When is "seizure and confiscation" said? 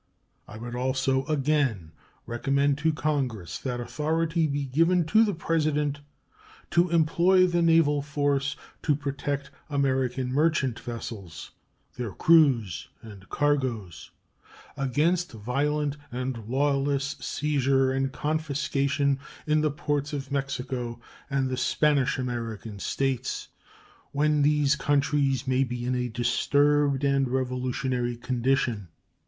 17.19-19.19